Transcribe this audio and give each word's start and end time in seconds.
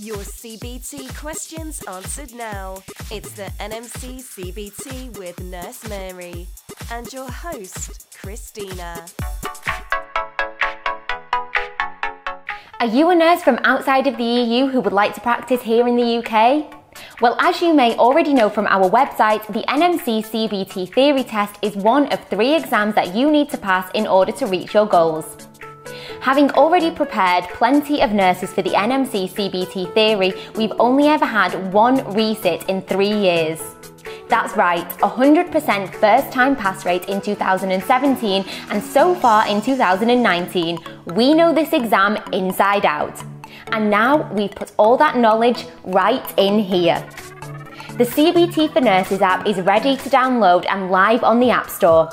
Your 0.00 0.18
CBT 0.18 1.12
questions 1.18 1.82
answered 1.82 2.32
now. 2.32 2.76
It's 3.10 3.32
the 3.32 3.50
NMC 3.58 4.22
CBT 4.22 5.18
with 5.18 5.42
Nurse 5.42 5.88
Mary 5.88 6.46
and 6.92 7.12
your 7.12 7.28
host, 7.28 8.06
Christina. 8.16 9.04
Are 12.78 12.86
you 12.86 13.10
a 13.10 13.14
nurse 13.16 13.42
from 13.42 13.58
outside 13.64 14.06
of 14.06 14.16
the 14.16 14.22
EU 14.22 14.68
who 14.68 14.80
would 14.80 14.92
like 14.92 15.14
to 15.14 15.20
practice 15.20 15.62
here 15.62 15.88
in 15.88 15.96
the 15.96 16.18
UK? 16.18 16.72
Well, 17.20 17.36
as 17.40 17.60
you 17.60 17.74
may 17.74 17.96
already 17.96 18.32
know 18.32 18.48
from 18.48 18.68
our 18.68 18.88
website, 18.88 19.44
the 19.48 19.64
NMC 19.66 20.24
CBT 20.24 20.94
theory 20.94 21.24
test 21.24 21.58
is 21.60 21.74
one 21.74 22.06
of 22.12 22.24
three 22.28 22.54
exams 22.54 22.94
that 22.94 23.16
you 23.16 23.32
need 23.32 23.50
to 23.50 23.58
pass 23.58 23.90
in 23.94 24.06
order 24.06 24.30
to 24.30 24.46
reach 24.46 24.74
your 24.74 24.86
goals. 24.86 25.47
Having 26.28 26.50
already 26.50 26.90
prepared 26.90 27.44
plenty 27.44 28.02
of 28.02 28.12
nurses 28.12 28.52
for 28.52 28.60
the 28.60 28.72
NMC 28.72 29.30
CBT 29.30 29.94
theory, 29.94 30.34
we've 30.56 30.74
only 30.78 31.06
ever 31.06 31.24
had 31.24 31.72
one 31.72 32.00
resit 32.12 32.68
in 32.68 32.82
three 32.82 33.10
years. 33.10 33.62
That's 34.28 34.54
right, 34.54 34.86
100% 34.98 35.94
first 35.94 36.30
time 36.30 36.54
pass 36.54 36.84
rate 36.84 37.06
in 37.06 37.22
2017, 37.22 38.44
and 38.68 38.82
so 38.82 39.14
far 39.14 39.48
in 39.48 39.62
2019, 39.62 40.78
we 41.14 41.32
know 41.32 41.54
this 41.54 41.72
exam 41.72 42.18
inside 42.34 42.84
out. 42.84 43.18
And 43.72 43.88
now 43.88 44.30
we've 44.34 44.54
put 44.54 44.72
all 44.76 44.98
that 44.98 45.16
knowledge 45.16 45.64
right 45.84 46.30
in 46.38 46.58
here. 46.58 47.02
The 47.96 48.04
CBT 48.04 48.74
for 48.74 48.82
Nurses 48.82 49.22
app 49.22 49.46
is 49.46 49.62
ready 49.62 49.96
to 49.96 50.10
download 50.10 50.66
and 50.68 50.90
live 50.90 51.24
on 51.24 51.40
the 51.40 51.48
App 51.48 51.70
Store. 51.70 52.10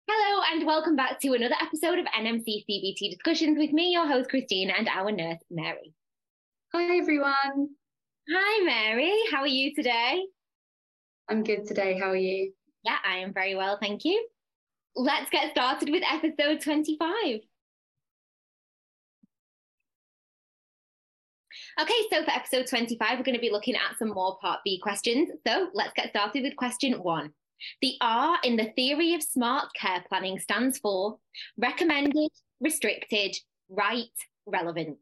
Hello, 0.08 0.42
and 0.52 0.66
welcome 0.66 0.96
back 0.96 1.20
to 1.20 1.34
another 1.34 1.54
episode 1.62 2.00
of 2.00 2.06
NMC 2.06 2.64
CBT 2.68 3.10
Discussions 3.10 3.56
with 3.56 3.72
me, 3.72 3.92
your 3.92 4.08
host 4.08 4.28
Christina, 4.28 4.72
and 4.76 4.88
our 4.88 5.12
nurse 5.12 5.38
Mary. 5.50 5.94
Hi, 6.72 6.98
everyone. 6.98 7.76
Hi, 8.32 8.64
Mary. 8.64 9.12
How 9.32 9.40
are 9.40 9.48
you 9.48 9.74
today? 9.74 10.24
I'm 11.28 11.42
good 11.42 11.66
today. 11.66 11.98
How 11.98 12.10
are 12.10 12.16
you? 12.16 12.52
Yeah, 12.84 12.98
I 13.04 13.16
am 13.16 13.32
very 13.32 13.56
well, 13.56 13.76
thank 13.82 14.04
you. 14.04 14.24
Let's 14.94 15.28
get 15.30 15.50
started 15.50 15.90
with 15.90 16.04
episode 16.08 16.60
25. 16.60 17.40
Okay, 21.80 21.94
so 22.12 22.24
for 22.24 22.30
episode 22.30 22.68
25, 22.68 23.18
we're 23.18 23.24
going 23.24 23.34
to 23.34 23.40
be 23.40 23.50
looking 23.50 23.74
at 23.74 23.98
some 23.98 24.10
more 24.10 24.38
Part 24.40 24.60
B 24.64 24.78
questions. 24.80 25.30
So 25.44 25.68
let's 25.74 25.92
get 25.96 26.10
started 26.10 26.44
with 26.44 26.54
question 26.54 26.92
one. 27.02 27.32
The 27.82 27.94
R 28.00 28.38
in 28.44 28.54
the 28.54 28.70
theory 28.76 29.12
of 29.14 29.24
smart 29.24 29.74
care 29.74 30.04
planning 30.08 30.38
stands 30.38 30.78
for 30.78 31.18
recommended, 31.58 32.30
restricted, 32.60 33.36
right, 33.68 34.06
relevant. 34.46 34.98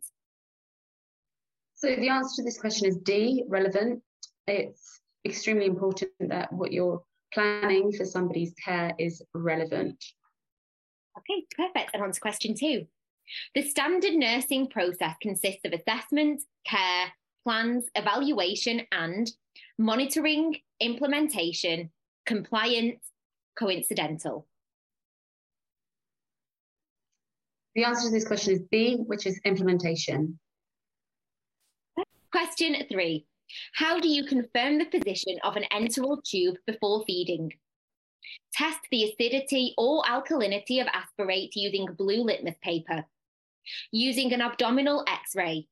So 1.78 1.94
the 1.94 2.08
answer 2.08 2.42
to 2.42 2.44
this 2.44 2.58
question 2.58 2.88
is 2.88 2.96
D, 2.96 3.44
relevant. 3.46 4.02
It's 4.48 5.00
extremely 5.24 5.66
important 5.66 6.10
that 6.18 6.52
what 6.52 6.72
you're 6.72 7.02
planning 7.32 7.92
for 7.92 8.04
somebody's 8.04 8.52
care 8.64 8.92
is 8.98 9.22
relevant. 9.32 10.04
Okay, 11.18 11.44
perfect. 11.56 11.90
And 11.94 12.02
on 12.02 12.10
to 12.10 12.20
question 12.20 12.54
two. 12.58 12.86
The 13.54 13.62
standard 13.62 14.14
nursing 14.14 14.68
process 14.68 15.14
consists 15.22 15.60
of 15.64 15.72
assessment, 15.72 16.42
care, 16.66 17.12
plans, 17.44 17.84
evaluation, 17.94 18.82
and 18.90 19.30
monitoring, 19.78 20.56
implementation, 20.80 21.90
compliance, 22.26 23.04
coincidental. 23.56 24.48
The 27.76 27.84
answer 27.84 28.08
to 28.08 28.12
this 28.12 28.26
question 28.26 28.54
is 28.54 28.62
B, 28.68 28.96
which 28.96 29.26
is 29.26 29.40
implementation. 29.44 30.40
Question 32.30 32.76
three. 32.90 33.24
How 33.72 33.98
do 33.98 34.08
you 34.08 34.24
confirm 34.24 34.78
the 34.78 34.84
position 34.84 35.38
of 35.44 35.56
an 35.56 35.64
enteral 35.72 36.22
tube 36.22 36.56
before 36.66 37.02
feeding? 37.06 37.50
Test 38.52 38.80
the 38.90 39.04
acidity 39.04 39.72
or 39.78 40.02
alkalinity 40.02 40.80
of 40.80 40.88
aspirate 40.88 41.56
using 41.56 41.86
blue 41.96 42.22
litmus 42.22 42.56
paper. 42.62 43.06
Using 43.92 44.34
an 44.34 44.42
abdominal 44.42 45.04
x 45.08 45.34
ray. 45.34 45.68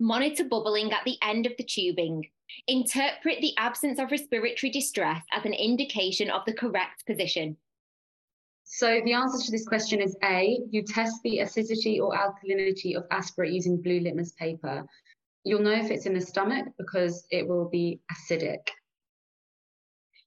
Monitor 0.00 0.42
bubbling 0.42 0.92
at 0.92 1.04
the 1.04 1.16
end 1.22 1.46
of 1.46 1.52
the 1.56 1.64
tubing. 1.64 2.28
Interpret 2.66 3.40
the 3.40 3.56
absence 3.56 4.00
of 4.00 4.10
respiratory 4.10 4.70
distress 4.70 5.22
as 5.32 5.44
an 5.44 5.52
indication 5.52 6.30
of 6.30 6.44
the 6.46 6.52
correct 6.52 7.06
position. 7.06 7.56
So 8.64 9.00
the 9.04 9.12
answer 9.12 9.44
to 9.44 9.52
this 9.52 9.68
question 9.68 10.00
is 10.00 10.16
A. 10.24 10.58
You 10.70 10.82
test 10.82 11.22
the 11.22 11.40
acidity 11.40 12.00
or 12.00 12.16
alkalinity 12.16 12.96
of 12.96 13.04
aspirate 13.12 13.52
using 13.52 13.80
blue 13.80 14.00
litmus 14.00 14.32
paper. 14.32 14.84
You'll 15.44 15.62
know 15.62 15.72
if 15.72 15.90
it's 15.90 16.06
in 16.06 16.14
the 16.14 16.20
stomach 16.20 16.66
because 16.78 17.26
it 17.30 17.46
will 17.46 17.68
be 17.68 18.00
acidic. 18.12 18.68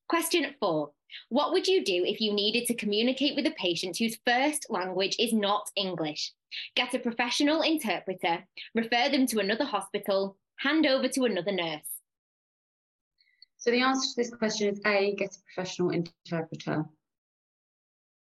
Question 0.09 0.53
four. 0.59 0.91
What 1.29 1.53
would 1.53 1.67
you 1.67 1.83
do 1.83 2.03
if 2.05 2.19
you 2.19 2.33
needed 2.33 2.65
to 2.67 2.73
communicate 2.73 3.35
with 3.35 3.45
a 3.45 3.51
patient 3.51 3.97
whose 3.97 4.17
first 4.27 4.67
language 4.69 5.15
is 5.17 5.33
not 5.33 5.69
English? 5.75 6.33
Get 6.75 6.93
a 6.93 6.99
professional 6.99 7.61
interpreter, 7.61 8.43
refer 8.73 9.09
them 9.09 9.25
to 9.27 9.39
another 9.39 9.65
hospital, 9.65 10.37
hand 10.57 10.85
over 10.85 11.07
to 11.07 11.23
another 11.23 11.51
nurse. 11.51 11.87
So 13.57 13.71
the 13.71 13.81
answer 13.81 14.09
to 14.09 14.15
this 14.17 14.35
question 14.35 14.69
is 14.69 14.81
A, 14.85 15.15
get 15.15 15.35
a 15.35 15.39
professional 15.53 15.91
interpreter. 15.91 16.85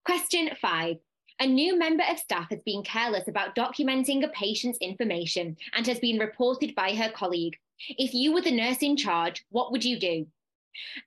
Question 0.05 0.51
five. 0.61 0.97
A 1.43 1.47
new 1.47 1.79
member 1.79 2.05
of 2.07 2.19
staff 2.19 2.51
has 2.51 2.63
been 2.65 2.83
careless 2.83 3.27
about 3.27 3.57
documenting 3.57 4.23
a 4.23 4.29
patient's 4.29 4.77
information 4.83 5.57
and 5.73 5.87
has 5.87 5.99
been 5.99 6.19
reported 6.19 6.75
by 6.75 6.95
her 6.95 7.11
colleague. 7.11 7.57
If 7.89 8.13
you 8.13 8.35
were 8.35 8.43
the 8.43 8.51
nurse 8.51 8.83
in 8.83 8.95
charge, 8.95 9.43
what 9.49 9.73
would 9.73 9.83
you 9.83 9.99
do? 9.99 10.27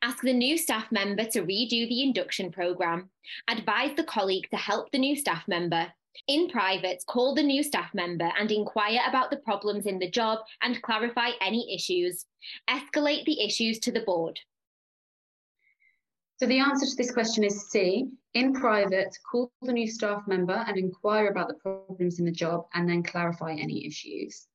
Ask 0.02 0.24
the 0.24 0.34
new 0.34 0.58
staff 0.58 0.92
member 0.92 1.24
to 1.26 1.44
redo 1.44 1.88
the 1.88 2.02
induction 2.02 2.52
programme. 2.52 3.12
Advise 3.48 3.96
the 3.96 4.06
colleague 4.06 4.48
to 4.50 4.58
help 4.58 4.92
the 4.92 4.98
new 4.98 5.16
staff 5.16 5.48
member. 5.48 5.94
In 6.28 6.50
private, 6.50 7.04
call 7.06 7.36
the 7.36 7.44
new 7.44 7.62
staff 7.62 7.94
member 7.94 8.32
and 8.40 8.52
inquire 8.52 9.02
about 9.08 9.30
the 9.30 9.38
problems 9.38 9.86
in 9.86 10.00
the 10.00 10.10
job 10.10 10.40
and 10.64 10.82
clarify 10.82 11.30
any 11.42 11.76
issues. 11.76 12.26
Escalate 12.68 13.26
the 13.26 13.46
issues 13.46 13.78
to 13.82 13.92
the 13.92 14.02
board. 14.02 14.40
So 16.44 16.50
the 16.50 16.60
answer 16.60 16.86
to 16.86 16.96
this 16.98 17.10
question 17.10 17.46
is 17.46 17.70
C. 17.70 18.06
In 18.34 18.52
private, 18.52 19.18
call 19.32 19.50
the 19.62 19.72
new 19.72 19.88
staff 19.88 20.24
member 20.28 20.66
and 20.68 20.76
inquire 20.76 21.28
about 21.28 21.48
the 21.48 21.54
problems 21.54 22.20
in 22.20 22.26
the 22.26 22.34
job 22.34 22.66
and 22.74 22.90
then 22.90 23.02
clarify 23.02 23.54
any 23.54 23.88
issues. 23.88 24.46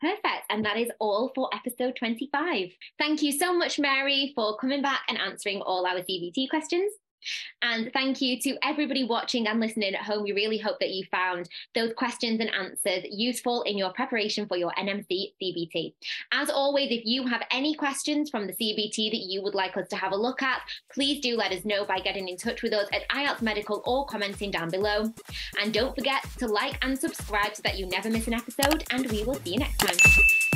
Perfect. 0.00 0.46
And 0.48 0.64
that 0.64 0.78
is 0.78 0.88
all 1.00 1.30
for 1.34 1.50
episode 1.52 1.96
25. 1.98 2.70
Thank 2.98 3.20
you 3.20 3.30
so 3.30 3.52
much, 3.52 3.78
Mary, 3.78 4.32
for 4.34 4.56
coming 4.56 4.80
back 4.80 5.02
and 5.06 5.18
answering 5.18 5.60
all 5.60 5.84
our 5.84 5.98
CBT 5.98 6.48
questions. 6.48 6.90
And 7.62 7.90
thank 7.92 8.20
you 8.20 8.40
to 8.40 8.56
everybody 8.62 9.04
watching 9.04 9.46
and 9.46 9.60
listening 9.60 9.94
at 9.94 10.02
home. 10.02 10.22
We 10.22 10.32
really 10.32 10.58
hope 10.58 10.78
that 10.80 10.90
you 10.90 11.04
found 11.10 11.48
those 11.74 11.92
questions 11.96 12.40
and 12.40 12.50
answers 12.54 13.04
useful 13.10 13.62
in 13.62 13.78
your 13.78 13.92
preparation 13.92 14.46
for 14.46 14.56
your 14.56 14.72
NMC 14.78 15.32
CBT. 15.40 15.94
As 16.32 16.50
always, 16.50 16.90
if 16.90 17.04
you 17.04 17.26
have 17.26 17.42
any 17.50 17.74
questions 17.74 18.30
from 18.30 18.46
the 18.46 18.52
CBT 18.52 19.10
that 19.10 19.26
you 19.28 19.42
would 19.42 19.54
like 19.54 19.76
us 19.76 19.88
to 19.88 19.96
have 19.96 20.12
a 20.12 20.16
look 20.16 20.42
at, 20.42 20.60
please 20.92 21.20
do 21.20 21.36
let 21.36 21.52
us 21.52 21.64
know 21.64 21.84
by 21.84 21.98
getting 21.98 22.28
in 22.28 22.36
touch 22.36 22.62
with 22.62 22.72
us 22.72 22.88
at 22.92 23.08
IELTS 23.08 23.42
Medical 23.42 23.82
or 23.86 24.06
commenting 24.06 24.50
down 24.50 24.70
below. 24.70 25.12
And 25.60 25.72
don't 25.72 25.94
forget 25.94 26.24
to 26.38 26.46
like 26.46 26.78
and 26.84 26.98
subscribe 26.98 27.56
so 27.56 27.62
that 27.62 27.78
you 27.78 27.86
never 27.86 28.10
miss 28.10 28.26
an 28.26 28.34
episode, 28.34 28.84
and 28.90 29.10
we 29.10 29.24
will 29.24 29.34
see 29.34 29.52
you 29.52 29.58
next 29.58 29.78
time. 29.78 30.51